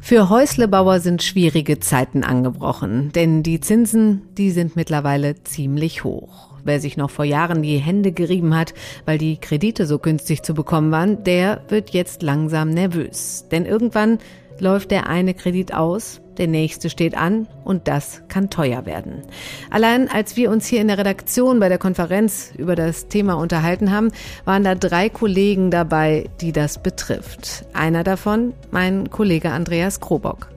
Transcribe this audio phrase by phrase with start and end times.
[0.00, 6.54] Für Häuslebauer sind schwierige Zeiten angebrochen, denn die Zinsen, die sind mittlerweile ziemlich hoch.
[6.62, 8.74] Wer sich noch vor Jahren die Hände gerieben hat,
[9.06, 13.46] weil die Kredite so günstig zu bekommen waren, der wird jetzt langsam nervös.
[13.50, 14.18] Denn irgendwann
[14.58, 19.22] läuft der eine Kredit aus, der nächste steht an und das kann teuer werden.
[19.70, 23.92] Allein als wir uns hier in der Redaktion bei der Konferenz über das Thema unterhalten
[23.92, 24.10] haben,
[24.44, 27.64] waren da drei Kollegen dabei, die das betrifft.
[27.72, 30.48] Einer davon mein Kollege Andreas Krobock.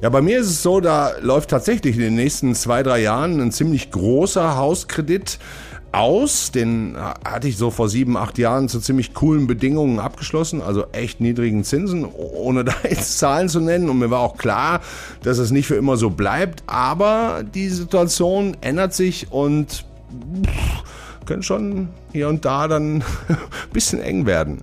[0.00, 3.40] Ja, bei mir ist es so, da läuft tatsächlich in den nächsten zwei, drei Jahren
[3.40, 5.38] ein ziemlich großer Hauskredit
[5.92, 6.50] aus.
[6.52, 11.20] Den hatte ich so vor sieben, acht Jahren zu ziemlich coolen Bedingungen abgeschlossen, also echt
[11.20, 13.88] niedrigen Zinsen, ohne da jetzt Zahlen zu nennen.
[13.88, 14.80] Und mir war auch klar,
[15.22, 16.62] dass es nicht für immer so bleibt.
[16.66, 19.84] Aber die Situation ändert sich und
[20.46, 22.96] pff, können schon hier und da dann
[23.28, 23.36] ein
[23.72, 24.62] bisschen eng werden.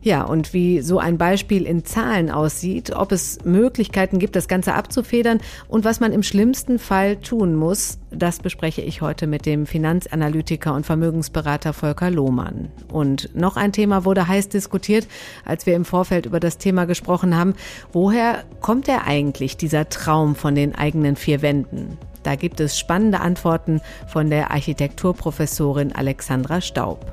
[0.00, 4.74] Ja, und wie so ein Beispiel in Zahlen aussieht, ob es Möglichkeiten gibt, das Ganze
[4.74, 9.66] abzufedern und was man im schlimmsten Fall tun muss, das bespreche ich heute mit dem
[9.66, 12.68] Finanzanalytiker und Vermögensberater Volker Lohmann.
[12.92, 15.06] Und noch ein Thema wurde heiß diskutiert,
[15.44, 17.54] als wir im Vorfeld über das Thema gesprochen haben.
[17.92, 21.98] Woher kommt er eigentlich, dieser Traum von den eigenen vier Wänden?
[22.22, 27.06] Da gibt es spannende Antworten von der Architekturprofessorin Alexandra Staub.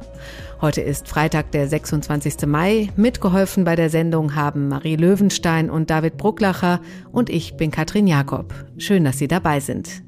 [0.62, 2.46] Heute ist Freitag, der 26.
[2.48, 2.90] Mai.
[2.96, 6.80] Mitgeholfen bei der Sendung haben Marie Löwenstein und David Brucklacher
[7.12, 8.54] und ich bin Katrin Jakob.
[8.78, 10.02] Schön, dass Sie dabei sind.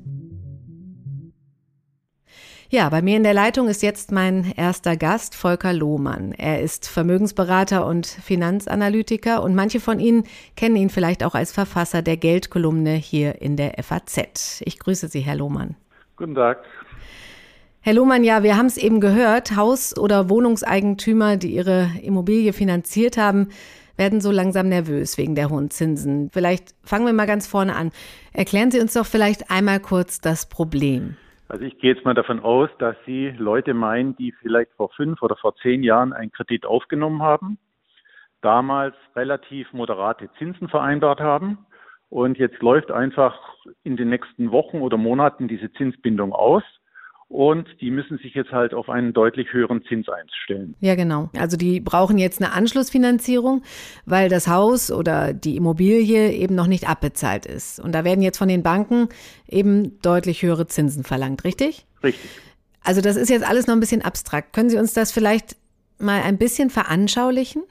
[2.69, 6.31] Ja, bei mir in der Leitung ist jetzt mein erster Gast, Volker Lohmann.
[6.31, 10.23] Er ist Vermögensberater und Finanzanalytiker und manche von Ihnen
[10.55, 14.61] kennen ihn vielleicht auch als Verfasser der Geldkolumne hier in der FAZ.
[14.65, 15.75] Ich grüße Sie, Herr Lohmann.
[16.15, 16.63] Guten Tag.
[17.87, 23.15] Herr Lohmann, ja, wir haben es eben gehört, Haus- oder Wohnungseigentümer, die ihre Immobilie finanziert
[23.15, 23.47] haben,
[23.95, 26.29] werden so langsam nervös wegen der hohen Zinsen.
[26.29, 27.91] Vielleicht fangen wir mal ganz vorne an.
[28.33, 31.15] Erklären Sie uns doch vielleicht einmal kurz das Problem.
[31.47, 35.21] Also ich gehe jetzt mal davon aus, dass Sie Leute meinen, die vielleicht vor fünf
[35.21, 37.57] oder vor zehn Jahren einen Kredit aufgenommen haben,
[38.41, 41.59] damals relativ moderate Zinsen vereinbart haben
[42.09, 43.39] und jetzt läuft einfach
[43.85, 46.63] in den nächsten Wochen oder Monaten diese Zinsbindung aus
[47.29, 50.75] und die müssen sich jetzt halt auf einen deutlich höheren Zins einstellen.
[50.79, 51.29] Ja, genau.
[51.37, 53.63] Also die brauchen jetzt eine Anschlussfinanzierung,
[54.05, 57.79] weil das Haus oder die Immobilie eben noch nicht abbezahlt ist.
[57.79, 59.09] Und da werden jetzt von den Banken
[59.47, 61.85] eben deutlich höhere Zinsen verlangt, richtig?
[62.01, 62.29] Richtig.
[62.83, 64.53] Also das ist jetzt alles noch ein bisschen abstrakt.
[64.53, 65.57] Können Sie uns das vielleicht
[65.99, 67.63] mal ein bisschen veranschaulichen?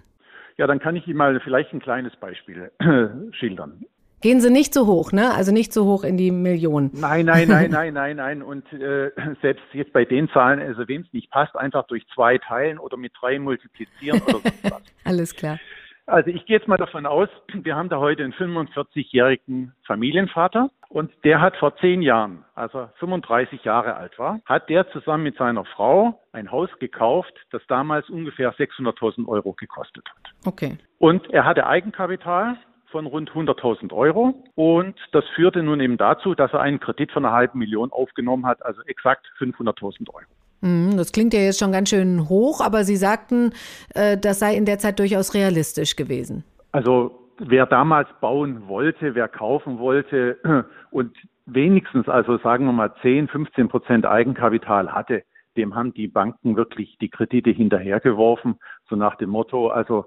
[0.58, 2.70] Ja, dann kann ich Ihnen mal vielleicht ein kleines Beispiel
[3.32, 3.84] schildern.
[4.26, 5.32] Gehen Sie nicht so hoch, ne?
[5.36, 6.90] Also nicht so hoch in die Millionen.
[6.94, 8.42] Nein, nein, nein, nein, nein, nein.
[8.42, 12.36] Und äh, selbst jetzt bei den Zahlen, also wem es nicht passt, einfach durch zwei
[12.38, 14.82] teilen oder mit drei multiplizieren oder so was.
[15.04, 15.60] Alles klar.
[16.06, 21.12] Also ich gehe jetzt mal davon aus, wir haben da heute einen 45-jährigen Familienvater und
[21.22, 25.36] der hat vor zehn Jahren, als er 35 Jahre alt war, hat der zusammen mit
[25.36, 30.32] seiner Frau ein Haus gekauft, das damals ungefähr 600.000 Euro gekostet hat.
[30.44, 30.78] Okay.
[30.98, 32.56] Und er hatte Eigenkapital
[32.96, 34.42] von rund 100.000 Euro.
[34.54, 38.46] Und das führte nun eben dazu, dass er einen Kredit von einer halben Million aufgenommen
[38.46, 40.24] hat, also exakt 500.000 Euro.
[40.62, 43.52] Mhm, das klingt ja jetzt schon ganz schön hoch, aber Sie sagten,
[43.94, 46.42] äh, das sei in der Zeit durchaus realistisch gewesen.
[46.72, 50.38] Also wer damals bauen wollte, wer kaufen wollte
[50.90, 51.14] und
[51.44, 55.22] wenigstens, also sagen wir mal 10, 15 Prozent Eigenkapital hatte,
[55.58, 58.58] dem haben die Banken wirklich die Kredite hinterhergeworfen,
[58.88, 60.06] so nach dem Motto, also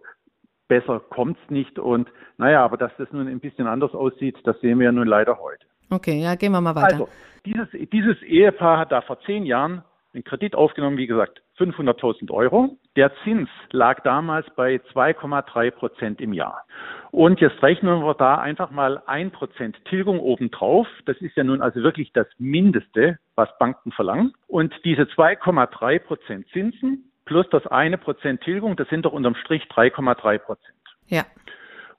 [0.69, 1.77] besser kommt's nicht.
[1.77, 5.07] Und naja, aber dass das nun ein bisschen anders aussieht, das sehen wir ja nun
[5.07, 5.65] leider heute.
[5.89, 6.93] Okay, ja, gehen wir mal weiter.
[6.93, 7.09] Also,
[7.45, 12.77] dieses, dieses Ehepaar hat da vor zehn Jahren einen Kredit aufgenommen, wie gesagt, 500.000 Euro.
[12.95, 16.63] Der Zins lag damals bei 2,3 Prozent im Jahr.
[17.11, 20.87] Und jetzt rechnen wir da einfach mal ein Prozent Tilgung obendrauf.
[21.05, 24.33] Das ist ja nun also wirklich das Mindeste, was Banken verlangen.
[24.47, 29.63] Und diese 2,3 Prozent Zinsen plus das eine Prozent Tilgung, das sind doch unterm Strich
[29.65, 30.75] 3,3 Prozent.
[31.05, 31.25] Ja.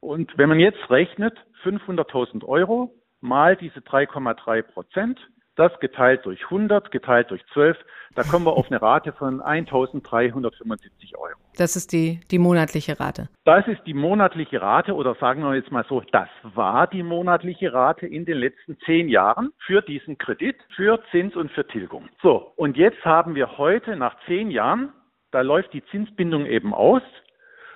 [0.00, 5.20] Und wenn man jetzt rechnet, 500.000 Euro mal diese 3,3 Prozent,
[5.54, 7.76] das geteilt durch 100, geteilt durch 12,
[8.16, 11.38] da kommen wir auf eine Rate von 1.375 Euro.
[11.56, 13.28] Das ist die, die monatliche Rate.
[13.44, 17.72] Das ist die monatliche Rate oder sagen wir jetzt mal so, das war die monatliche
[17.72, 22.08] Rate in den letzten zehn Jahren für diesen Kredit, für Zins und für Tilgung.
[22.20, 24.92] So, und jetzt haben wir heute nach zehn Jahren
[25.30, 27.02] da läuft die Zinsbindung eben aus.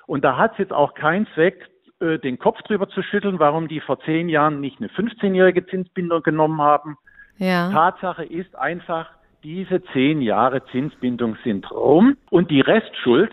[0.06, 1.68] Und da hat es jetzt auch keinen Zweck,
[2.00, 6.22] äh, den Kopf drüber zu schütteln, warum die vor zehn Jahren nicht eine 15-jährige Zinsbindung
[6.22, 6.96] genommen haben.
[7.38, 7.70] Ja.
[7.70, 9.10] Tatsache ist einfach,
[9.42, 13.30] diese zehn Jahre Zinsbindung sind rum und die Restschuld,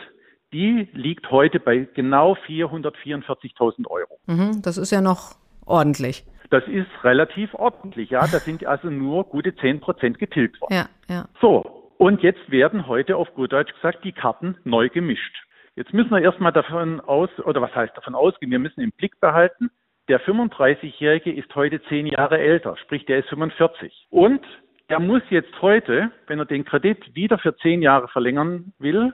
[0.53, 4.19] die liegt heute bei genau 444.000 Euro.
[4.27, 5.35] Mhm, das ist ja noch
[5.65, 6.25] ordentlich.
[6.49, 8.27] Das ist relativ ordentlich, ja.
[8.27, 10.73] Da sind also nur gute 10 Prozent getilgt worden.
[10.73, 11.25] Ja, ja.
[11.39, 15.35] So, und jetzt werden heute auf gut Deutsch gesagt die Karten neu gemischt.
[15.75, 19.19] Jetzt müssen wir erstmal davon aus, oder was heißt davon ausgehen, wir müssen im Blick
[19.19, 19.69] behalten,
[20.09, 24.07] der 35-Jährige ist heute zehn Jahre älter, sprich der ist 45.
[24.09, 24.41] Und
[24.89, 29.13] der muss jetzt heute, wenn er den Kredit wieder für zehn Jahre verlängern will,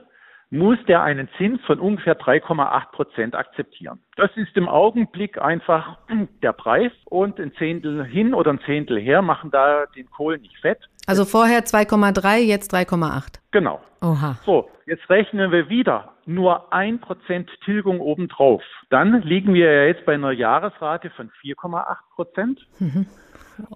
[0.50, 4.00] muss der einen Zins von ungefähr 3,8 Prozent akzeptieren.
[4.16, 5.98] Das ist im Augenblick einfach
[6.42, 10.56] der Preis und ein Zehntel hin oder ein Zehntel her machen da den Kohl nicht
[10.58, 10.78] fett.
[11.06, 13.40] Also vorher 2,3, jetzt 3,8.
[13.50, 13.80] Genau.
[14.02, 14.36] Oha.
[14.44, 18.62] So, jetzt rechnen wir wieder nur ein Prozent Tilgung obendrauf.
[18.90, 22.66] Dann liegen wir ja jetzt bei einer Jahresrate von 4,8 Prozent.
[22.78, 23.06] Mhm.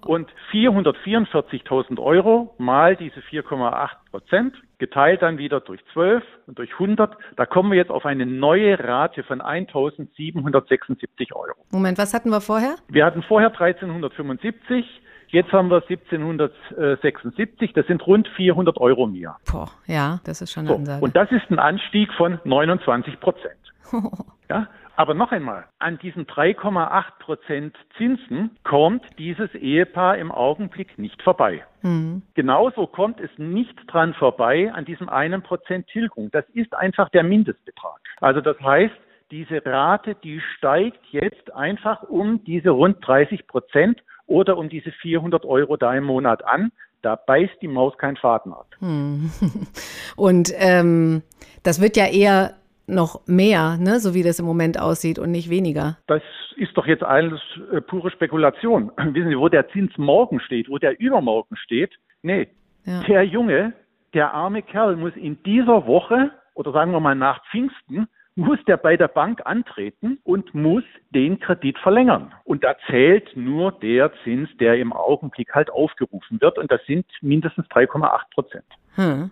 [0.05, 7.15] Und 444.000 Euro mal diese 4,8 Prozent, geteilt dann wieder durch 12 und durch 100,
[7.37, 11.55] da kommen wir jetzt auf eine neue Rate von 1.776 Euro.
[11.71, 12.75] Moment, was hatten wir vorher?
[12.89, 14.85] Wir hatten vorher 1375,
[15.29, 19.37] jetzt haben wir 1776, das sind rund 400 Euro mehr.
[19.49, 21.03] Boah, ja, das ist schon eine so, Ansage.
[21.03, 23.55] Und das ist ein Anstieg von 29 Prozent.
[24.49, 31.21] ja, aber noch einmal, an diesen 3,8 Prozent Zinsen kommt dieses Ehepaar im Augenblick nicht
[31.21, 31.63] vorbei.
[31.81, 32.21] Mhm.
[32.35, 36.29] Genauso kommt es nicht dran vorbei an diesem einen Prozent Tilgung.
[36.31, 37.99] Das ist einfach der Mindestbetrag.
[38.21, 38.93] Also das heißt,
[39.31, 45.43] diese Rate, die steigt jetzt einfach um diese rund 30 Prozent oder um diese 400
[45.45, 46.71] Euro da im Monat an.
[47.01, 48.67] Da beißt die Maus keinen Faden ab.
[48.79, 49.31] Hm.
[50.15, 51.23] Und ähm,
[51.63, 52.53] das wird ja eher
[52.87, 55.97] noch mehr, ne, so wie das im Moment aussieht und nicht weniger.
[56.07, 56.21] Das
[56.57, 57.41] ist doch jetzt alles
[57.71, 58.91] äh, pure Spekulation.
[58.97, 61.91] Wissen Sie, wo der Zins morgen steht, wo der übermorgen steht?
[62.21, 62.47] Nee,
[62.85, 63.01] ja.
[63.03, 63.73] der Junge,
[64.13, 68.77] der arme Kerl muss in dieser Woche oder sagen wir mal nach Pfingsten muss der
[68.77, 72.33] bei der Bank antreten und muss den Kredit verlängern.
[72.45, 76.57] Und da zählt nur der Zins, der im Augenblick halt aufgerufen wird.
[76.57, 78.65] Und das sind mindestens 3,8 Prozent.
[78.95, 79.31] Hm.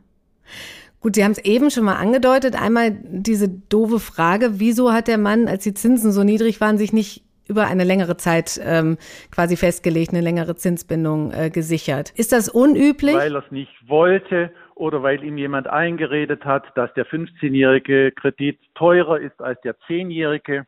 [1.01, 2.56] Gut, Sie haben es eben schon mal angedeutet.
[2.62, 6.94] Einmal diese doofe Frage, wieso hat der Mann, als die Zinsen so niedrig waren, sich
[6.94, 8.98] nicht über eine längere Zeit ähm,
[9.31, 12.12] quasi festgelegt, eine längere Zinsbindung äh, gesichert.
[12.15, 13.15] Ist das unüblich?
[13.15, 18.59] Weil er es nicht wollte oder weil ihm jemand eingeredet hat, dass der 15-jährige Kredit
[18.75, 20.65] teurer ist als der 10-jährige.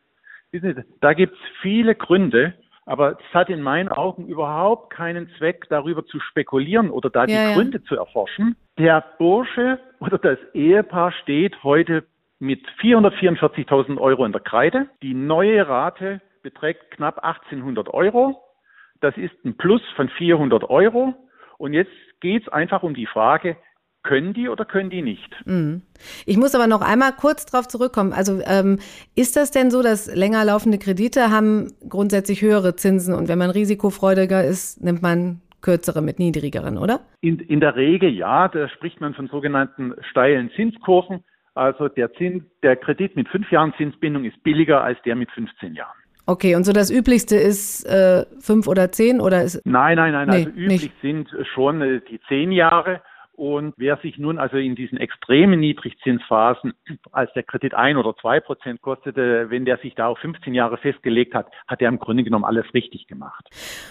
[1.00, 2.54] Da gibt es viele Gründe,
[2.86, 7.50] aber es hat in meinen Augen überhaupt keinen Zweck, darüber zu spekulieren oder da ja,
[7.50, 8.56] die Gründe zu erforschen.
[8.78, 12.04] Der Bursche oder das Ehepaar steht heute
[12.40, 14.88] mit 444.000 Euro in der Kreide.
[15.02, 18.42] Die neue Rate beträgt knapp 1800 Euro.
[19.00, 21.14] Das ist ein Plus von 400 Euro.
[21.58, 23.56] Und jetzt geht es einfach um die Frage,
[24.04, 25.30] können die oder können die nicht?
[25.46, 25.82] Mhm.
[26.26, 28.14] Ich muss aber noch einmal kurz darauf zurückkommen.
[28.14, 28.80] Also ähm,
[29.16, 33.50] ist das denn so, dass länger laufende Kredite haben grundsätzlich höhere Zinsen und wenn man
[33.50, 37.00] risikofreudiger ist, nimmt man kürzere mit niedrigeren, oder?
[37.22, 41.24] In, in der Regel ja, da spricht man von sogenannten steilen Zinskurven.
[41.56, 45.76] Also der, Zins, der Kredit mit fünf Jahren Zinsbindung ist billiger als der mit 15
[45.76, 45.96] Jahren.
[46.26, 50.28] Okay, und so das Üblichste ist äh, fünf oder zehn oder ist Nein, nein, nein.
[50.30, 51.02] Nee, also üblich nicht.
[51.02, 53.02] sind schon äh, die zehn Jahre.
[53.36, 56.74] Und wer sich nun also in diesen extremen Niedrigzinsphasen,
[57.12, 60.78] als der Kredit ein oder zwei Prozent kostete, wenn der sich da auf 15 Jahre
[60.78, 63.50] festgelegt hat, hat er im Grunde genommen alles richtig gemacht.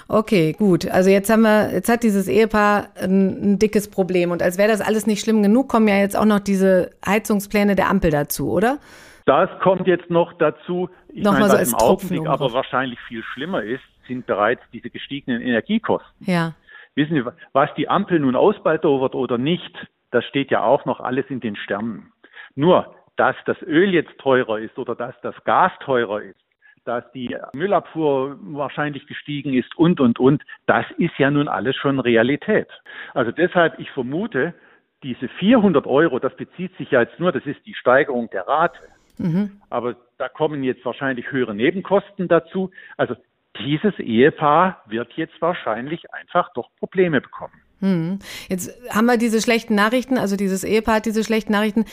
[0.08, 0.88] Okay, gut.
[0.88, 4.30] Also jetzt haben wir, jetzt hat dieses Ehepaar ein, ein dickes Problem.
[4.30, 7.74] Und als wäre das alles nicht schlimm genug, kommen ja jetzt auch noch diese Heizungspläne
[7.74, 8.78] der Ampel dazu, oder?
[9.26, 10.88] Das kommt jetzt noch dazu.
[11.08, 14.90] Ich noch meine, so was im Augenblick aber wahrscheinlich viel schlimmer ist, sind bereits diese
[14.90, 16.10] gestiegenen Energiekosten.
[16.20, 16.54] Ja.
[16.94, 19.74] Wissen Sie, was die Ampel nun ausbaldowert oder nicht,
[20.10, 22.12] das steht ja auch noch alles in den Sternen.
[22.54, 26.40] Nur, dass das Öl jetzt teurer ist oder dass das Gas teurer ist,
[26.84, 32.00] dass die Müllabfuhr wahrscheinlich gestiegen ist und, und, und, das ist ja nun alles schon
[32.00, 32.68] Realität.
[33.14, 34.54] Also deshalb, ich vermute,
[35.02, 38.80] diese 400 Euro, das bezieht sich ja jetzt nur, das ist die Steigerung der Rate.
[39.18, 39.60] Mhm.
[39.70, 42.70] Aber da kommen jetzt wahrscheinlich höhere Nebenkosten dazu.
[42.96, 43.16] Also
[43.60, 47.54] dieses Ehepaar wird jetzt wahrscheinlich einfach doch Probleme bekommen.
[47.80, 48.18] Hm.
[48.48, 51.84] Jetzt haben wir diese schlechten Nachrichten, also dieses Ehepaar hat diese schlechten Nachrichten.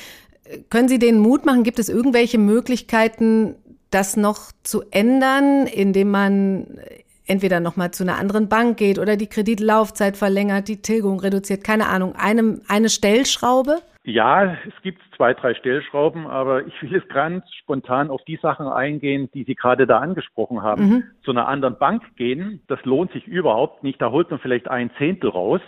[0.69, 1.63] Können Sie denen Mut machen?
[1.63, 3.55] Gibt es irgendwelche Möglichkeiten,
[3.91, 6.79] das noch zu ändern, indem man
[7.25, 11.87] entweder nochmal zu einer anderen Bank geht oder die Kreditlaufzeit verlängert, die Tilgung reduziert, keine
[11.87, 13.79] Ahnung, eine, eine Stellschraube?
[14.09, 18.67] Ja, es gibt zwei, drei Stellschrauben, aber ich will jetzt ganz spontan auf die Sachen
[18.67, 20.89] eingehen, die Sie gerade da angesprochen haben.
[20.89, 21.03] Mhm.
[21.23, 24.01] Zu einer anderen Bank gehen, das lohnt sich überhaupt nicht.
[24.01, 25.61] Da holt man vielleicht ein Zehntel raus.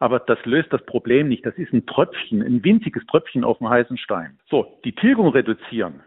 [0.00, 1.44] Aber das löst das Problem nicht.
[1.44, 4.38] Das ist ein Tröpfchen, ein winziges Tröpfchen auf dem heißen Stein.
[4.48, 6.00] So, die Tilgung reduzieren.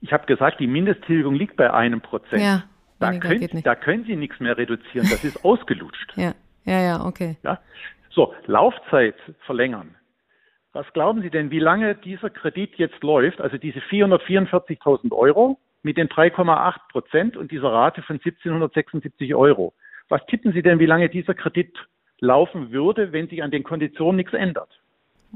[0.00, 2.42] Ich habe gesagt, die Mindesttilgung liegt bei einem Prozent.
[2.42, 2.64] Ja,
[3.00, 5.06] da, können, da können Sie nichts mehr reduzieren.
[5.10, 6.14] Das ist ausgelutscht.
[6.16, 6.32] Ja,
[6.64, 7.36] ja, ja, okay.
[7.42, 7.60] Ja?
[8.08, 9.94] So, Laufzeit verlängern.
[10.74, 13.40] Was glauben Sie denn, wie lange dieser Kredit jetzt läuft?
[13.40, 19.72] Also diese 444.000 Euro mit den 3,8 Prozent und dieser Rate von 1776 Euro.
[20.08, 21.72] Was tippen Sie denn, wie lange dieser Kredit
[22.18, 24.68] laufen würde, wenn sich an den Konditionen nichts ändert?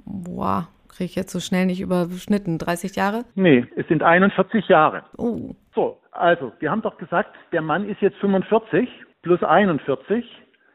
[0.04, 2.58] Boah, kriege ich jetzt so schnell nicht überschnitten.
[2.58, 3.24] 30 Jahre?
[3.36, 5.04] Nee, es sind 41 Jahre.
[5.16, 8.88] Oh, So, also, wir haben doch gesagt, der Mann ist jetzt 45
[9.22, 10.24] plus 41.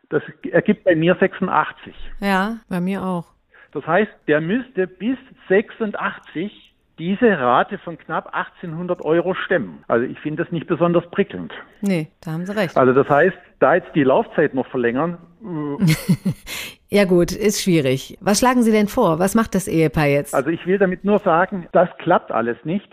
[0.09, 1.93] Das ergibt bei mir 86.
[2.21, 3.32] ja, bei mir auch.
[3.73, 5.17] Das heißt, der müsste bis
[5.49, 9.83] 86 diese Rate von knapp 1800 Euro stemmen.
[9.87, 11.51] Also ich finde das nicht besonders prickelnd.
[11.81, 12.77] Nee, da haben Sie recht.
[12.77, 15.85] Also das heißt, da jetzt die Laufzeit noch verlängern, äh,
[16.93, 18.19] Ja gut, ist schwierig.
[18.21, 19.17] Was schlagen Sie denn vor?
[19.17, 20.35] Was macht das Ehepaar jetzt?
[20.35, 22.87] also ich will damit nur sagen, das klappt alles nicht.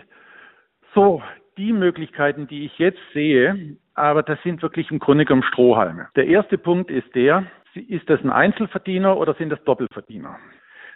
[0.95, 1.21] So,
[1.55, 6.07] die Möglichkeiten, die ich jetzt sehe, aber das sind wirklich im Grunde genommen Strohhalme.
[6.15, 7.45] Der erste Punkt ist der,
[7.75, 10.35] ist das ein Einzelverdiener oder sind das Doppelverdiener?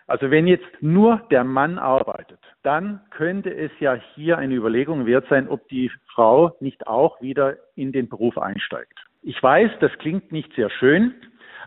[0.08, 5.26] Also wenn jetzt nur der Mann arbeitet, dann könnte es ja hier eine Überlegung wert
[5.30, 9.00] sein, ob die Frau nicht auch wieder in den Beruf einsteigt.
[9.24, 11.16] Ich weiß, das klingt nicht sehr schön,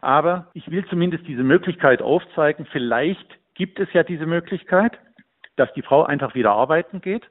[0.00, 2.66] aber ich will zumindest diese Möglichkeit aufzeigen.
[2.70, 4.96] Vielleicht gibt es ja diese Möglichkeit,
[5.56, 7.28] dass die Frau einfach wieder arbeiten geht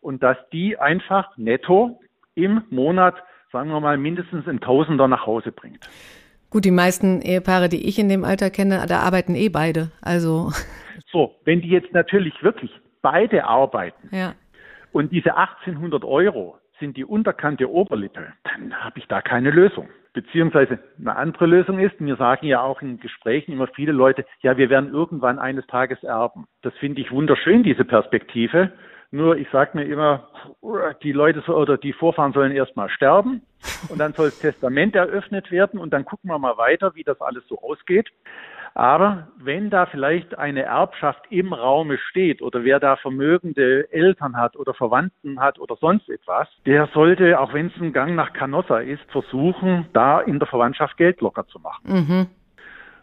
[0.00, 2.00] und dass die einfach netto
[2.34, 3.14] im Monat,
[3.52, 5.86] sagen wir mal, mindestens ein Tausender nach Hause bringt.
[6.56, 9.90] Gut, die meisten Ehepaare, die ich in dem Alter kenne, da arbeiten eh beide.
[10.00, 10.52] Also,
[11.12, 12.70] So, wenn die jetzt natürlich wirklich
[13.02, 14.32] beide arbeiten ja.
[14.90, 19.90] und diese 1800 Euro sind die unterkante Oberlippe, dann habe ich da keine Lösung.
[20.14, 24.56] Beziehungsweise eine andere Lösung ist, mir sagen ja auch in Gesprächen immer viele Leute, ja,
[24.56, 26.46] wir werden irgendwann eines Tages erben.
[26.62, 28.72] Das finde ich wunderschön, diese Perspektive.
[29.10, 30.28] Nur ich sage mir immer,
[31.02, 33.42] die Leute so, oder die Vorfahren sollen erstmal sterben
[33.88, 37.20] und dann soll das Testament eröffnet werden und dann gucken wir mal weiter, wie das
[37.20, 38.10] alles so ausgeht.
[38.74, 44.54] Aber wenn da vielleicht eine Erbschaft im Raume steht oder wer da vermögende Eltern hat
[44.54, 48.80] oder Verwandten hat oder sonst etwas, der sollte, auch wenn es ein Gang nach Canossa
[48.80, 51.82] ist, versuchen, da in der Verwandtschaft Geld locker zu machen.
[51.84, 52.26] Mhm.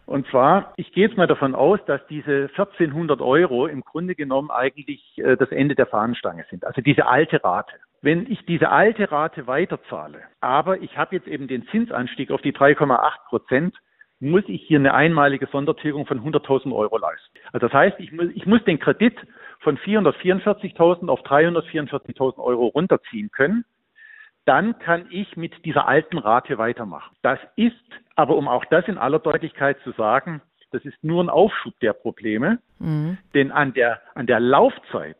[0.06, 4.50] Und zwar, ich gehe jetzt mal davon aus, dass diese 1400 Euro im Grunde genommen
[4.50, 6.64] eigentlich äh, das Ende der Fahnenstange sind.
[6.64, 7.74] Also diese alte Rate.
[8.02, 12.52] Wenn ich diese alte Rate weiterzahle, aber ich habe jetzt eben den Zinsanstieg auf die
[12.52, 13.74] 3,8 Prozent,
[14.20, 17.38] muss ich hier eine einmalige Sondertilgung von 100.000 Euro leisten.
[17.52, 19.16] Also das heißt, ich muss, ich muss den Kredit
[19.60, 23.64] von 444.000 auf 344.000 Euro runterziehen können.
[24.44, 27.16] Dann kann ich mit dieser alten Rate weitermachen.
[27.22, 27.74] Das ist,
[28.14, 31.92] aber um auch das in aller Deutlichkeit zu sagen, das ist nur ein Aufschub der
[31.92, 33.16] Probleme, Mhm.
[33.32, 35.16] denn an der, an der Laufzeit,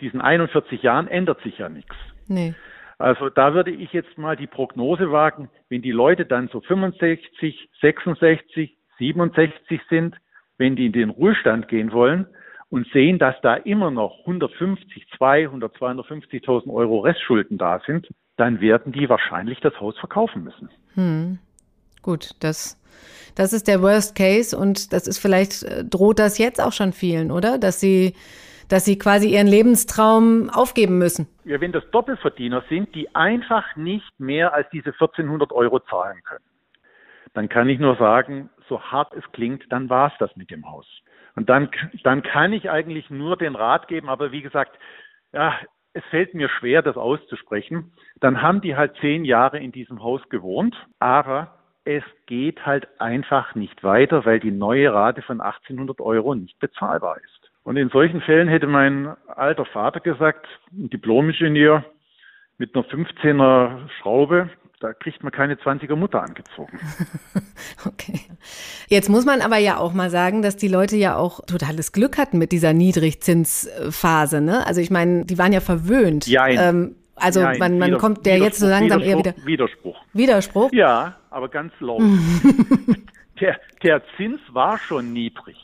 [0.00, 1.94] diesen 41 Jahren, ändert sich ja nichts.
[2.26, 2.54] Nee.
[2.98, 7.70] Also da würde ich jetzt mal die Prognose wagen, wenn die Leute dann so 65,
[7.80, 10.16] 66, 67 sind,
[10.58, 12.26] wenn die in den Ruhestand gehen wollen
[12.70, 18.92] und sehen, dass da immer noch 150, 200, 250.000 Euro Restschulden da sind, dann werden
[18.92, 20.70] die wahrscheinlich das Haus verkaufen müssen.
[20.94, 21.38] Hm.
[22.02, 22.80] Gut, das,
[23.34, 26.92] das ist der Worst Case und das ist vielleicht, äh, droht das jetzt auch schon
[26.92, 27.58] vielen, oder?
[27.58, 28.14] Dass sie,
[28.68, 31.26] dass sie quasi ihren Lebenstraum aufgeben müssen.
[31.44, 36.44] Ja, wenn das Doppelverdiener sind, die einfach nicht mehr als diese 1400 Euro zahlen können,
[37.34, 40.70] dann kann ich nur sagen, so hart es klingt, dann war es das mit dem
[40.70, 40.86] Haus.
[41.36, 41.70] Und dann,
[42.02, 44.78] dann kann ich eigentlich nur den Rat geben, aber wie gesagt,
[45.32, 45.54] ja,
[45.92, 47.92] es fällt mir schwer, das auszusprechen.
[48.20, 53.54] Dann haben die halt zehn Jahre in diesem Haus gewohnt, aber es geht halt einfach
[53.54, 57.50] nicht weiter, weil die neue Rate von 1800 Euro nicht bezahlbar ist.
[57.64, 61.84] Und in solchen Fällen hätte mein alter Vater gesagt, ein Diplomingenieur
[62.58, 66.78] mit einer 15er Schraube, da kriegt man keine 20er Mutter angezogen.
[67.86, 68.20] Okay.
[68.88, 72.18] Jetzt muss man aber ja auch mal sagen, dass die Leute ja auch totales Glück
[72.18, 74.40] hatten mit dieser Niedrigzinsphase.
[74.40, 74.66] Ne?
[74.66, 76.26] Also ich meine, die waren ja verwöhnt.
[76.26, 76.58] Jein.
[76.58, 79.34] Ähm, also Nein, man, man Wider- kommt der jetzt so langsam eher wieder.
[79.44, 80.72] Widerspruch, Widerspruch.
[80.72, 80.72] Widerspruch?
[80.72, 82.02] Ja, aber ganz laut.
[83.40, 85.56] der, der Zins war schon niedrig.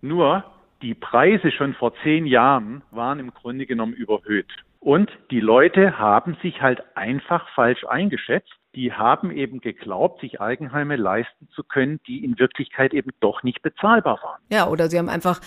[0.00, 0.44] Nur
[0.82, 4.50] die Preise schon vor zehn Jahren waren im Grunde genommen überhöht.
[4.82, 8.50] Und die Leute haben sich halt einfach falsch eingeschätzt.
[8.74, 13.62] Die haben eben geglaubt, sich Eigenheime leisten zu können, die in Wirklichkeit eben doch nicht
[13.62, 14.40] bezahlbar waren.
[14.50, 15.40] Ja, oder sie haben einfach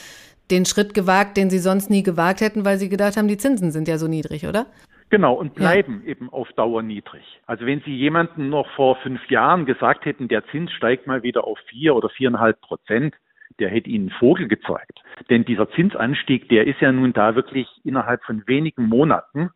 [0.52, 3.72] den Schritt gewagt, den sie sonst nie gewagt hätten, weil sie gedacht haben, die Zinsen
[3.72, 4.68] sind ja so niedrig, oder?
[5.10, 6.12] Genau, und bleiben ja.
[6.12, 7.24] eben auf Dauer niedrig.
[7.46, 11.44] Also wenn Sie jemanden noch vor fünf Jahren gesagt hätten, der Zins steigt mal wieder
[11.44, 13.16] auf vier oder viereinhalb Prozent,
[13.60, 15.02] der hätte Ihnen Vogel gezeigt.
[15.30, 19.50] Denn dieser Zinsanstieg, der ist ja nun da wirklich innerhalb von wenigen Monaten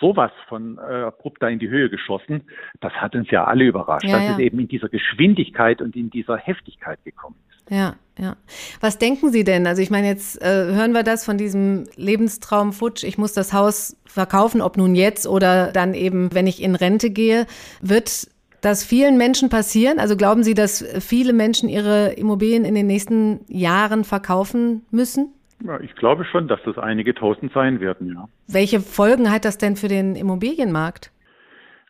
[0.00, 2.42] sowas von äh, abrupt da in die Höhe geschossen.
[2.80, 4.32] Das hat uns ja alle überrascht, ja, dass ja.
[4.32, 7.70] es eben in dieser Geschwindigkeit und in dieser Heftigkeit gekommen ist.
[7.70, 8.36] Ja, ja.
[8.80, 9.66] Was denken Sie denn?
[9.66, 13.52] Also ich meine, jetzt äh, hören wir das von diesem Lebenstraum Futsch, ich muss das
[13.52, 17.46] Haus verkaufen, ob nun jetzt oder dann eben, wenn ich in Rente gehe.
[17.80, 18.28] Wird
[18.64, 19.98] das vielen Menschen passieren?
[19.98, 25.32] Also glauben Sie, dass viele Menschen ihre Immobilien in den nächsten Jahren verkaufen müssen?
[25.64, 28.28] Ja, ich glaube schon, dass das einige tausend sein werden, ja.
[28.48, 31.10] Welche Folgen hat das denn für den Immobilienmarkt?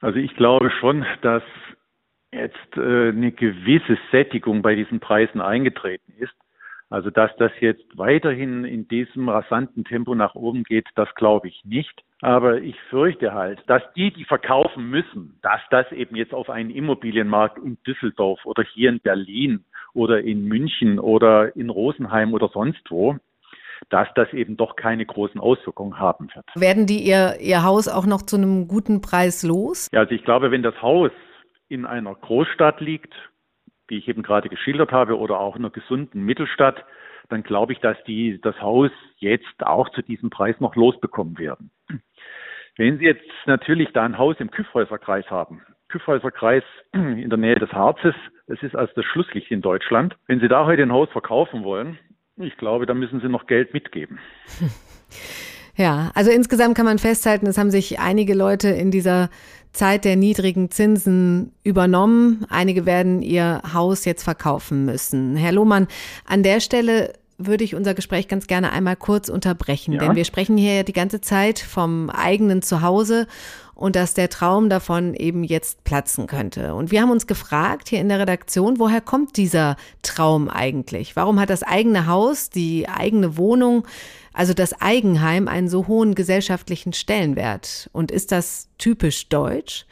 [0.01, 1.43] Also ich glaube schon, dass
[2.33, 6.35] jetzt äh, eine gewisse Sättigung bei diesen Preisen eingetreten ist.
[6.91, 11.63] Also dass das jetzt weiterhin in diesem rasanten Tempo nach oben geht, das glaube ich
[11.65, 12.05] nicht.
[12.25, 16.71] Aber ich fürchte halt, dass die, die verkaufen müssen, dass das eben jetzt auf einen
[16.71, 22.91] Immobilienmarkt in Düsseldorf oder hier in Berlin oder in München oder in Rosenheim oder sonst
[22.91, 23.17] wo,
[23.91, 26.47] dass das eben doch keine großen Auswirkungen haben wird.
[26.55, 29.91] Werden die ihr, ihr Haus auch noch zu einem guten Preis los?
[29.93, 31.11] Ja, also ich glaube, wenn das Haus
[31.69, 33.13] in einer Großstadt liegt,
[33.89, 36.87] wie ich eben gerade geschildert habe, oder auch in einer gesunden Mittelstadt,
[37.29, 41.71] dann glaube ich, dass die das Haus jetzt auch zu diesem Preis noch losbekommen werden.
[42.77, 47.73] Wenn Sie jetzt natürlich da ein Haus im Küffhäuserkreis haben, Küffhäuserkreis in der Nähe des
[47.73, 48.15] Harzes,
[48.47, 50.17] das ist also das Schlusslicht in Deutschland.
[50.27, 51.99] Wenn Sie da heute ein Haus verkaufen wollen,
[52.37, 54.19] ich glaube, da müssen Sie noch Geld mitgeben.
[55.77, 59.29] Ja, also insgesamt kann man festhalten, es haben sich einige Leute in dieser
[59.73, 62.47] Zeit der niedrigen Zinsen übernommen.
[62.49, 65.35] Einige werden ihr Haus jetzt verkaufen müssen.
[65.35, 65.89] Herr Lohmann,
[66.27, 70.01] an der Stelle würde ich unser Gespräch ganz gerne einmal kurz unterbrechen, ja.
[70.01, 73.27] denn wir sprechen hier ja die ganze Zeit vom eigenen Zuhause
[73.75, 76.75] und dass der Traum davon eben jetzt platzen könnte.
[76.75, 81.17] Und wir haben uns gefragt hier in der Redaktion, woher kommt dieser Traum eigentlich?
[81.17, 83.87] Warum hat das eigene Haus, die eigene Wohnung,
[84.33, 87.91] also das Eigenheim einen so hohen gesellschaftlichen Stellenwert?
[87.93, 89.87] Und ist das typisch deutsch?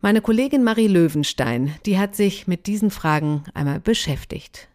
[0.00, 4.68] Meine Kollegin Marie Löwenstein, die hat sich mit diesen Fragen einmal beschäftigt.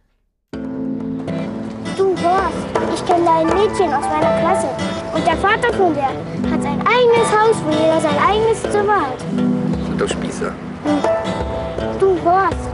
[2.94, 4.68] Ich kenne da ein Mädchen aus meiner Klasse.
[5.14, 6.08] Und der Vater von der
[6.50, 9.20] hat sein eigenes Haus, wo jeder sein eigenes Zimmer hat.
[9.20, 10.50] Sind doch Spießer.
[10.50, 11.98] Hm.
[11.98, 12.68] Du Horst,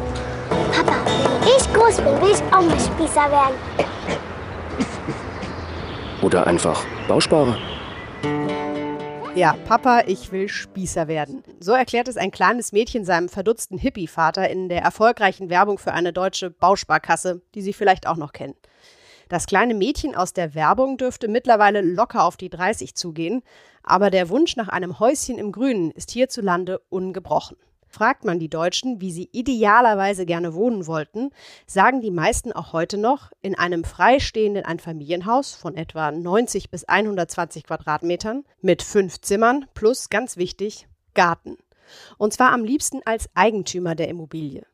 [0.72, 0.96] Papa,
[1.40, 3.54] wenn ich groß bin, will ich auch mal Spießer werden.
[6.22, 7.56] Oder einfach Bausparer.
[9.34, 11.44] Ja, Papa, ich will Spießer werden.
[11.60, 16.12] So erklärt es ein kleines Mädchen seinem verdutzten Hippie-Vater in der erfolgreichen Werbung für eine
[16.12, 18.54] deutsche Bausparkasse, die Sie vielleicht auch noch kennen.
[19.28, 23.42] Das kleine Mädchen aus der Werbung dürfte mittlerweile locker auf die 30 zugehen,
[23.82, 27.56] aber der Wunsch nach einem Häuschen im Grünen ist hierzulande ungebrochen.
[27.90, 31.30] Fragt man die Deutschen, wie sie idealerweise gerne wohnen wollten,
[31.66, 37.64] sagen die meisten auch heute noch in einem freistehenden Einfamilienhaus von etwa 90 bis 120
[37.64, 41.56] Quadratmetern mit fünf Zimmern plus, ganz wichtig, Garten.
[42.18, 44.66] Und zwar am liebsten als Eigentümer der Immobilie.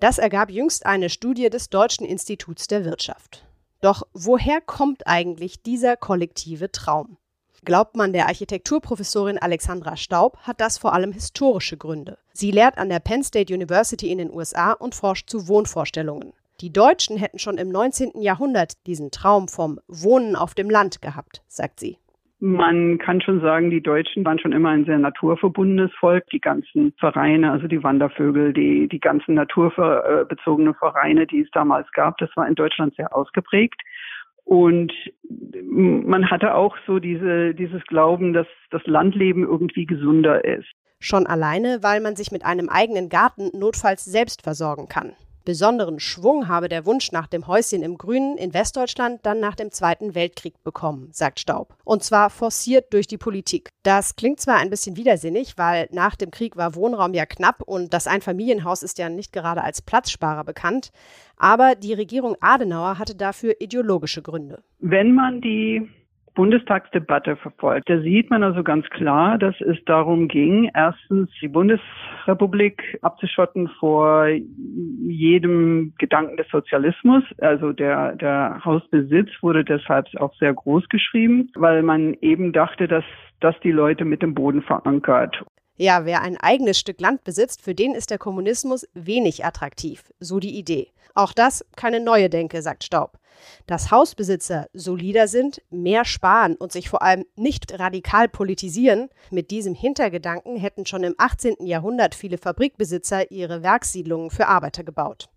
[0.00, 3.44] Das ergab jüngst eine Studie des Deutschen Instituts der Wirtschaft.
[3.84, 7.18] Doch woher kommt eigentlich dieser kollektive Traum?
[7.66, 12.16] Glaubt man der Architekturprofessorin Alexandra Staub, hat das vor allem historische Gründe.
[12.32, 16.32] Sie lehrt an der Penn State University in den USA und forscht zu Wohnvorstellungen.
[16.62, 18.22] Die Deutschen hätten schon im 19.
[18.22, 21.98] Jahrhundert diesen Traum vom Wohnen auf dem Land gehabt, sagt sie.
[22.46, 26.28] Man kann schon sagen, die Deutschen waren schon immer ein sehr naturverbundenes Volk.
[26.28, 32.18] Die ganzen Vereine, also die Wandervögel, die, die ganzen naturbezogenen Vereine, die es damals gab,
[32.18, 33.80] das war in Deutschland sehr ausgeprägt.
[34.44, 34.92] Und
[35.62, 40.68] man hatte auch so diese, dieses Glauben, dass das Landleben irgendwie gesunder ist.
[41.00, 45.14] Schon alleine, weil man sich mit einem eigenen Garten notfalls selbst versorgen kann.
[45.44, 49.70] Besonderen Schwung habe der Wunsch nach dem Häuschen im Grünen in Westdeutschland dann nach dem
[49.70, 51.76] Zweiten Weltkrieg bekommen, sagt Staub.
[51.84, 53.70] Und zwar forciert durch die Politik.
[53.82, 57.92] Das klingt zwar ein bisschen widersinnig, weil nach dem Krieg war Wohnraum ja knapp und
[57.92, 60.92] das Einfamilienhaus ist ja nicht gerade als Platzsparer bekannt,
[61.36, 64.62] aber die Regierung Adenauer hatte dafür ideologische Gründe.
[64.78, 65.88] Wenn man die
[66.34, 67.88] Bundestagsdebatte verfolgt.
[67.88, 74.26] Da sieht man also ganz klar, dass es darum ging, erstens die Bundesrepublik abzuschotten vor
[74.26, 77.22] jedem Gedanken des Sozialismus.
[77.38, 83.04] Also der, der Hausbesitz wurde deshalb auch sehr groß geschrieben, weil man eben dachte, dass
[83.40, 85.44] das die Leute mit dem Boden verankert.
[85.76, 90.38] Ja, wer ein eigenes Stück Land besitzt, für den ist der Kommunismus wenig attraktiv, so
[90.38, 90.92] die Idee.
[91.14, 93.18] Auch das keine neue Denke, sagt Staub.
[93.66, 99.74] Dass Hausbesitzer solider sind, mehr sparen und sich vor allem nicht radikal politisieren, mit diesem
[99.74, 101.66] Hintergedanken hätten schon im 18.
[101.66, 105.28] Jahrhundert viele Fabrikbesitzer ihre Werkssiedlungen für Arbeiter gebaut.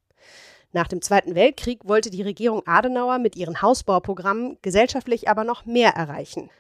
[0.72, 5.94] Nach dem Zweiten Weltkrieg wollte die Regierung Adenauer mit ihren Hausbauprogrammen gesellschaftlich aber noch mehr
[5.94, 6.52] erreichen.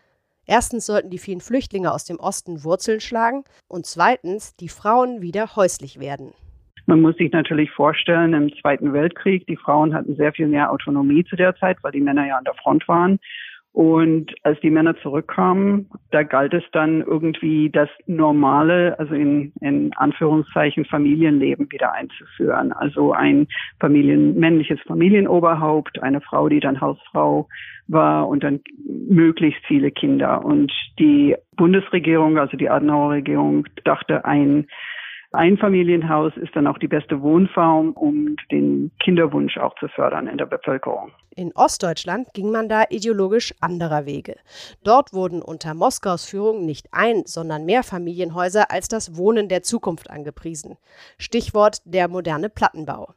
[0.48, 5.56] Erstens sollten die vielen Flüchtlinge aus dem Osten Wurzeln schlagen und zweitens die Frauen wieder
[5.58, 6.32] häuslich werden.
[6.86, 11.26] Man muss sich natürlich vorstellen, im Zweiten Weltkrieg, die Frauen hatten sehr viel mehr Autonomie
[11.26, 13.20] zu der Zeit, weil die Männer ja an der Front waren.
[13.78, 19.94] Und als die Männer zurückkamen, da galt es dann irgendwie das normale, also in, in
[19.96, 22.74] Anführungszeichen Familienleben wieder einzuführen.
[22.74, 23.46] Also ein
[23.80, 27.50] Familien, männliches Familienoberhaupt, eine Frau, die dann Hausfrau
[27.88, 28.62] war und dann
[29.08, 30.44] möglichst viele Kinder.
[30.44, 34.66] Und die Bundesregierung, also die Adenauer Regierung, dachte, ein
[35.38, 40.48] Einfamilienhaus ist dann auch die beste Wohnform, um den Kinderwunsch auch zu fördern in der
[40.48, 41.12] Bevölkerung.
[41.36, 44.38] In Ostdeutschland ging man da ideologisch anderer Wege.
[44.84, 50.10] Dort wurden unter Moskaus Führung nicht ein, sondern mehr Familienhäuser als das Wohnen der Zukunft
[50.10, 50.78] angepriesen.
[51.20, 53.14] Stichwort der moderne Plattenbau.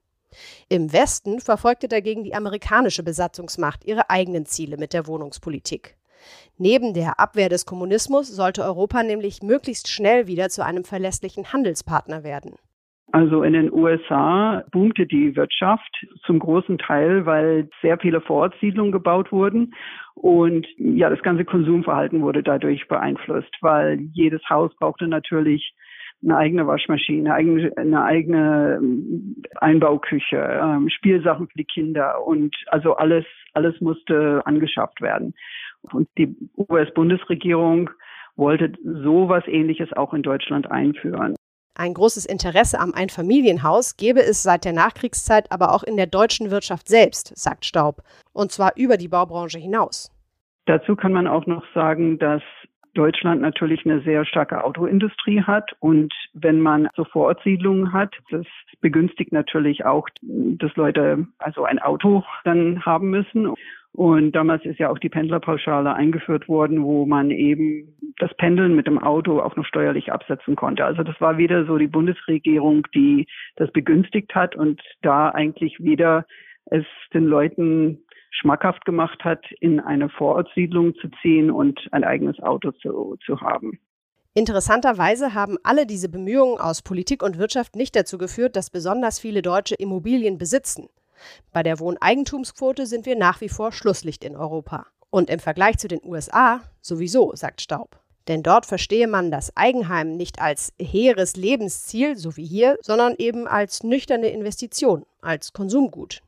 [0.68, 5.96] Im Westen verfolgte dagegen die amerikanische Besatzungsmacht ihre eigenen Ziele mit der Wohnungspolitik.
[6.58, 12.24] Neben der Abwehr des Kommunismus sollte Europa nämlich möglichst schnell wieder zu einem verlässlichen Handelspartner
[12.24, 12.54] werden.
[13.12, 19.32] Also in den USA boomte die Wirtschaft zum großen Teil, weil sehr viele Vorortsiedlungen gebaut
[19.32, 19.74] wurden
[20.14, 25.74] und ja, das ganze Konsumverhalten wurde dadurch beeinflusst, weil jedes Haus brauchte natürlich
[26.22, 28.80] eine eigene Waschmaschine, eine eigene, eigene
[29.56, 35.34] Einbauküche, ähm, Spielsachen für die Kinder und also alles, alles musste angeschafft werden.
[35.92, 37.90] Und die US-Bundesregierung
[38.36, 41.34] wollte sowas ähnliches auch in Deutschland einführen.
[41.74, 46.50] Ein großes Interesse am Einfamilienhaus gäbe es seit der Nachkriegszeit aber auch in der deutschen
[46.50, 50.10] Wirtschaft selbst, sagt Staub, und zwar über die Baubranche hinaus.
[50.66, 52.42] Dazu kann man auch noch sagen, dass
[52.94, 58.46] Deutschland natürlich eine sehr starke Autoindustrie hat und wenn man so Vorortsiedlungen hat, das
[58.80, 63.54] begünstigt natürlich auch, dass Leute also ein Auto dann haben müssen.
[63.92, 68.86] Und damals ist ja auch die Pendlerpauschale eingeführt worden, wo man eben das Pendeln mit
[68.86, 70.84] dem Auto auch noch steuerlich absetzen konnte.
[70.84, 73.26] Also das war wieder so die Bundesregierung, die
[73.56, 76.24] das begünstigt hat und da eigentlich wieder
[76.66, 77.98] es den Leuten
[78.30, 83.80] schmackhaft gemacht hat, in eine Vorortsiedlung zu ziehen und ein eigenes Auto zu, zu haben.
[84.34, 89.42] Interessanterweise haben alle diese Bemühungen aus Politik und Wirtschaft nicht dazu geführt, dass besonders viele
[89.42, 90.88] Deutsche Immobilien besitzen.
[91.52, 94.86] Bei der Wohneigentumsquote sind wir nach wie vor Schlusslicht in Europa.
[95.10, 97.98] Und im Vergleich zu den USA sowieso, sagt Staub.
[98.28, 103.48] Denn dort verstehe man das Eigenheim nicht als hehres Lebensziel, so wie hier, sondern eben
[103.48, 106.22] als nüchterne Investition, als Konsumgut.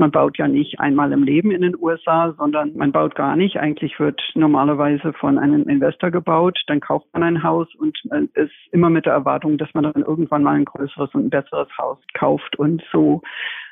[0.00, 3.58] Man baut ja nicht einmal im Leben in den USA, sondern man baut gar nicht.
[3.58, 7.98] Eigentlich wird normalerweise von einem Investor gebaut, dann kauft man ein Haus und
[8.32, 11.68] ist immer mit der Erwartung, dass man dann irgendwann mal ein größeres und ein besseres
[11.76, 13.20] Haus kauft und so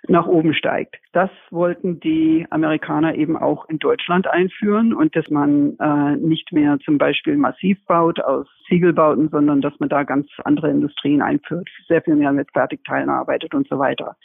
[0.07, 0.97] nach oben steigt.
[1.13, 6.79] Das wollten die Amerikaner eben auch in Deutschland einführen und dass man äh, nicht mehr
[6.85, 12.03] zum Beispiel massiv baut aus Ziegelbauten, sondern dass man da ganz andere Industrien einführt, sehr
[12.03, 14.17] viel mehr mit Fertigteilen arbeitet und so weiter.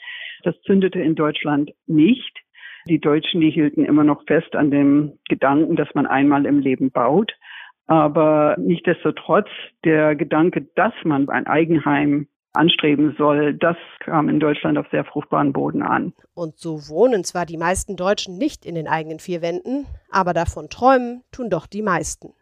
[0.43, 2.39] Das zündete in Deutschland nicht.
[2.87, 6.91] Die Deutschen, die hielten immer noch fest an dem Gedanken, dass man einmal im Leben
[6.91, 7.31] baut.
[7.87, 9.47] Aber nichtdestotrotz,
[9.83, 15.53] der Gedanke, dass man ein Eigenheim anstreben soll, das kam in Deutschland auf sehr fruchtbaren
[15.53, 16.13] Boden an.
[16.33, 20.69] Und so wohnen zwar die meisten Deutschen nicht in den eigenen vier Wänden, aber davon
[20.69, 22.33] träumen tun doch die meisten.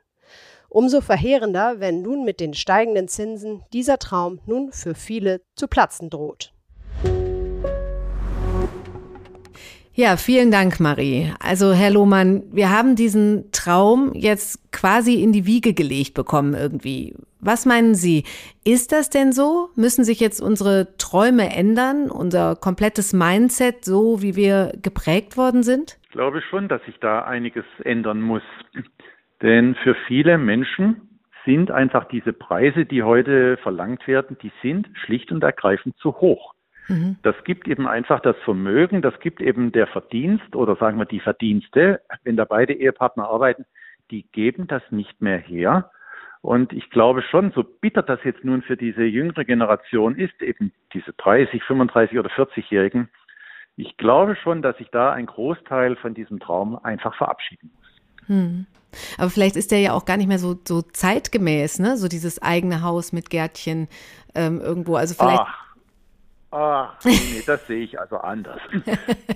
[0.70, 6.10] Umso verheerender, wenn nun mit den steigenden Zinsen dieser Traum nun für viele zu platzen
[6.10, 6.54] droht.
[9.94, 11.34] Ja, vielen Dank, Marie.
[11.42, 17.14] Also, Herr Lohmann, wir haben diesen Traum jetzt quasi in die Wiege gelegt bekommen irgendwie.
[17.42, 18.24] Was meinen Sie?
[18.64, 19.68] Ist das denn so?
[19.76, 25.98] Müssen sich jetzt unsere Träume ändern, unser komplettes Mindset, so wie wir geprägt worden sind?
[26.04, 28.44] Ich glaube schon, dass sich da einiges ändern muss.
[29.42, 35.32] Denn für viele Menschen sind einfach diese Preise, die heute verlangt werden, die sind schlicht
[35.32, 36.54] und ergreifend zu hoch.
[36.92, 37.16] Mhm.
[37.24, 41.22] Das gibt eben einfach das Vermögen, das gibt eben der Verdienst oder sagen wir die
[41.22, 43.66] Verdienste, wenn da beide Ehepartner arbeiten,
[44.12, 45.90] die geben das nicht mehr her.
[46.42, 50.74] Und ich glaube schon, so bitter das jetzt nun für diese jüngere Generation ist, eben
[50.94, 53.10] diese 30, 35 oder 40-Jährigen,
[53.78, 58.28] ich glaube schon, dass sich da ein Großteil von diesem Traum einfach verabschieden muss.
[58.28, 58.66] Hm.
[59.18, 61.96] Aber vielleicht ist der ja auch gar nicht mehr so, so zeitgemäß, ne?
[61.96, 63.88] So dieses eigene Haus mit Gärtchen
[64.36, 64.96] ähm, irgendwo.
[64.96, 65.44] Also vielleicht.
[65.46, 65.71] Ach.
[66.52, 68.60] Ach, nee, das sehe ich also anders.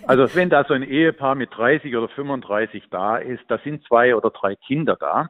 [0.05, 4.15] Also wenn da so ein Ehepaar mit 30 oder 35 da ist, da sind zwei
[4.15, 5.29] oder drei Kinder da,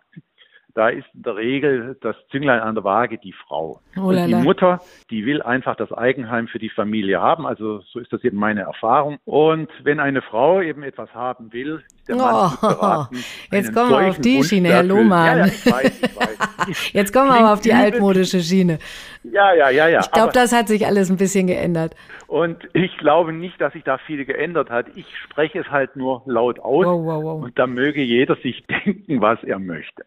[0.76, 3.80] da ist in der Regel das Zünglein an der Waage die Frau.
[3.98, 4.36] Oh und die.
[4.36, 7.48] Mutter, die will einfach das Eigenheim für die Familie haben.
[7.48, 9.18] Also so ist das eben meine Erfahrung.
[9.24, 13.18] Und wenn eine Frau eben etwas haben will, ist der Mann Oh, beraten,
[13.52, 14.84] jetzt kommen wir auf die Wunsch Schiene, Herr.
[14.84, 15.26] Lohmann.
[15.26, 16.36] Ja, ja, ich weiß, ich weiß.
[16.94, 18.80] Jetzt kommen wir aber auf die altmodische Schiene.
[19.24, 20.00] Ja, ja, ja, ja.
[20.00, 21.96] Ich glaube, das hat sich alles ein bisschen geändert.
[22.28, 24.88] Und ich glaube nicht, dass sich da viel geändert hat.
[24.96, 26.86] Ich spreche es halt nur laut aus.
[26.86, 27.44] Wow, wow, wow.
[27.44, 30.06] Und da möge jeder sich denken, was er möchte.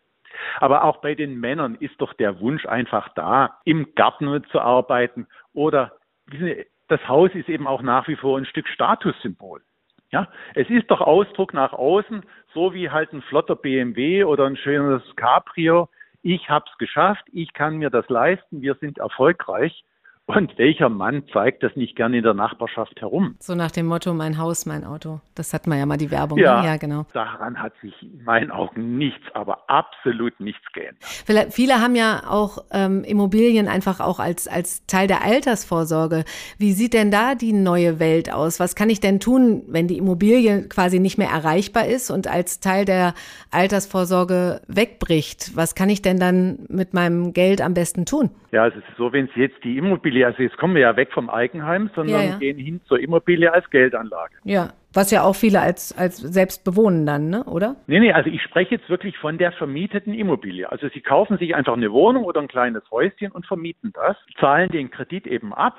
[0.61, 5.27] Aber auch bei den Männern ist doch der Wunsch einfach da, im Garten zu arbeiten
[5.53, 5.93] oder
[6.31, 9.63] Sie, das Haus ist eben auch nach wie vor ein Stück Statussymbol.
[10.11, 12.23] Ja, es ist doch Ausdruck nach außen,
[12.55, 15.89] so wie halt ein flotter BMW oder ein schönes Cabrio.
[16.23, 19.85] Ich hab's geschafft, ich kann mir das leisten, wir sind erfolgreich.
[20.29, 23.37] Und welcher Mann zeigt das nicht gerne in der Nachbarschaft herum?
[23.41, 25.21] So nach dem Motto, mein Haus, mein Auto.
[25.35, 26.39] Das hat man ja mal die Werbung.
[26.39, 26.67] Ja, ne?
[26.67, 27.07] ja genau.
[27.15, 31.03] daran hat sich in meinen Augen nichts, aber absolut nichts geändert.
[31.03, 36.27] Vielleicht, viele haben ja auch ähm, Immobilien einfach auch als, als Teil der Altersvorsorge.
[36.59, 38.61] Wie sieht denn da die neue Welt aus?
[38.61, 42.61] Was kann ich denn tun, wenn die Immobilie quasi nicht mehr erreichbar ist und als
[42.61, 43.15] Teil der
[43.51, 45.57] Altersvorsorge wegbricht?
[45.57, 48.29] Was kann ich denn dann mit meinem Geld am besten tun?
[48.51, 51.13] Ja, es ist so, wenn Sie jetzt die Immobilie, also jetzt kommen wir ja weg
[51.13, 52.39] vom Eigenheim, sondern Ja, ja.
[52.39, 54.35] gehen hin zur Immobilie als Geldanlage.
[54.45, 57.45] Ja, was ja auch viele als, als selbst bewohnen dann, ne?
[57.45, 57.77] oder?
[57.87, 60.71] Nee, nee, also ich spreche jetzt wirklich von der vermieteten Immobilie.
[60.71, 64.71] Also Sie kaufen sich einfach eine Wohnung oder ein kleines Häuschen und vermieten das, zahlen
[64.71, 65.77] den Kredit eben ab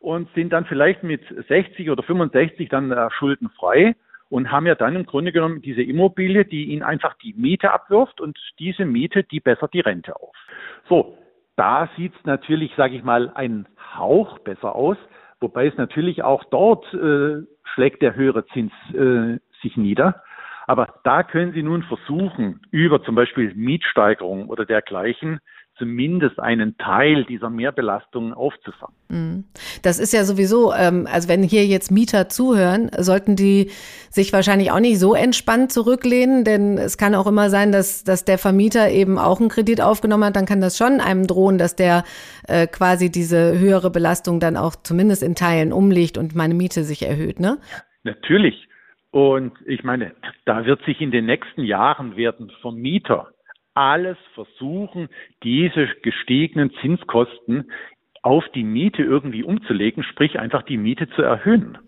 [0.00, 3.94] und sind dann vielleicht mit 60 oder 65 dann äh, schuldenfrei
[4.28, 8.20] und haben ja dann im Grunde genommen diese Immobilie, die ihnen einfach die Miete abwirft
[8.20, 10.34] und diese Miete, die bessert die Rente auf.
[10.88, 11.16] So,
[11.56, 14.96] da sieht es natürlich, sage ich mal, einen Hauch besser aus,
[15.40, 17.42] wobei es natürlich auch dort äh,
[17.74, 20.22] schlägt der höhere Zins äh, sich nieder.
[20.66, 25.40] Aber da können Sie nun versuchen, über zum Beispiel Mietsteigerung oder dergleichen
[25.82, 29.44] zumindest einen Teil dieser Mehrbelastung aufzufangen.
[29.82, 33.70] Das ist ja sowieso, ähm, also wenn hier jetzt Mieter zuhören, sollten die
[34.08, 38.24] sich wahrscheinlich auch nicht so entspannt zurücklehnen, denn es kann auch immer sein, dass, dass
[38.24, 41.74] der Vermieter eben auch einen Kredit aufgenommen hat, dann kann das schon einem drohen, dass
[41.74, 42.04] der
[42.46, 47.02] äh, quasi diese höhere Belastung dann auch zumindest in Teilen umlegt und meine Miete sich
[47.02, 47.58] erhöht, ne?
[48.04, 48.68] Natürlich.
[49.10, 50.12] Und ich meine,
[50.44, 53.32] da wird sich in den nächsten Jahren werden Vermieter
[53.74, 55.08] alles versuchen,
[55.42, 57.70] diese gestiegenen Zinskosten
[58.22, 61.78] auf die Miete irgendwie umzulegen, sprich einfach die Miete zu erhöhen.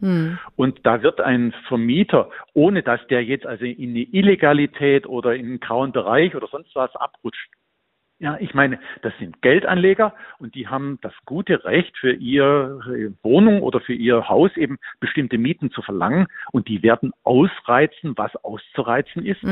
[0.56, 5.46] Und da wird ein Vermieter, ohne dass der jetzt also in eine Illegalität oder in
[5.46, 7.50] einen grauen Bereich oder sonst was abrutscht,
[8.20, 13.60] ja, ich meine, das sind Geldanleger und die haben das gute Recht für ihre Wohnung
[13.60, 19.26] oder für ihr Haus eben bestimmte Mieten zu verlangen und die werden ausreizen, was auszureizen
[19.26, 19.42] ist.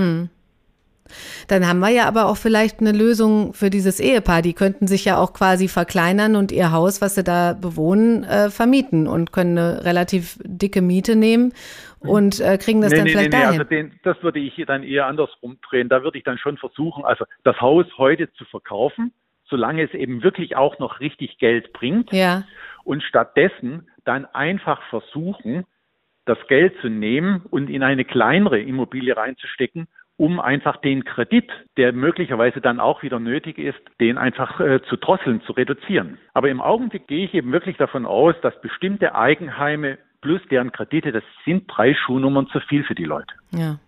[1.48, 4.42] Dann haben wir ja aber auch vielleicht eine Lösung für dieses Ehepaar.
[4.42, 8.50] Die könnten sich ja auch quasi verkleinern und ihr Haus, was sie da bewohnen, äh,
[8.50, 11.52] vermieten und können eine relativ dicke Miete nehmen
[12.00, 13.46] und äh, kriegen das dann vielleicht dahin.
[13.48, 15.88] also den, das würde ich dann eher andersrum drehen.
[15.88, 19.12] Da würde ich dann schon versuchen, also das Haus heute zu verkaufen,
[19.44, 22.44] solange es eben wirklich auch noch richtig Geld bringt ja,
[22.84, 25.64] und stattdessen dann einfach versuchen,
[26.24, 31.92] das Geld zu nehmen und in eine kleinere Immobilie reinzustecken, um einfach den Kredit, der
[31.92, 36.18] möglicherweise dann auch wieder nötig ist, den einfach äh, zu drosseln, zu reduzieren.
[36.34, 41.12] Aber im Augenblick gehe ich eben wirklich davon aus, dass bestimmte Eigenheime plus deren Kredite,
[41.12, 43.34] das sind drei Schuhnummern zu viel für die Leute.
[43.52, 43.78] ja.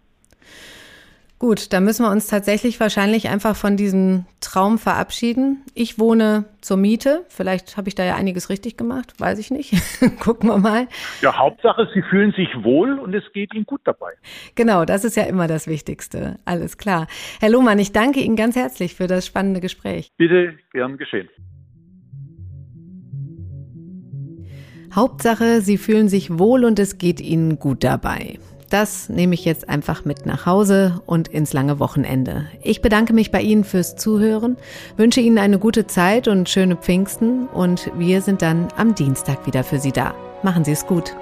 [1.41, 5.63] Gut, dann müssen wir uns tatsächlich wahrscheinlich einfach von diesem Traum verabschieden.
[5.75, 7.25] Ich wohne zur Miete.
[7.29, 9.75] Vielleicht habe ich da ja einiges richtig gemacht, weiß ich nicht.
[10.21, 10.87] Gucken wir mal.
[11.23, 14.13] Ja, Hauptsache, Sie fühlen sich wohl und es geht Ihnen gut dabei.
[14.55, 16.39] Genau, das ist ja immer das Wichtigste.
[16.45, 17.09] Alles klar.
[17.41, 20.13] Herr Lohmann, ich danke Ihnen ganz herzlich für das spannende Gespräch.
[20.17, 21.29] Bitte gern geschehen.
[24.95, 28.39] Hauptsache, Sie fühlen sich wohl und es geht Ihnen gut dabei.
[28.71, 32.47] Das nehme ich jetzt einfach mit nach Hause und ins lange Wochenende.
[32.63, 34.57] Ich bedanke mich bei Ihnen fürs Zuhören,
[34.97, 39.65] wünsche Ihnen eine gute Zeit und schöne Pfingsten und wir sind dann am Dienstag wieder
[39.65, 40.15] für Sie da.
[40.43, 41.15] Machen Sie es gut.